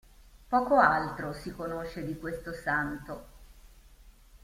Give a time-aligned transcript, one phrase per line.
[0.49, 3.25] Poco altro si conosce di questo santo.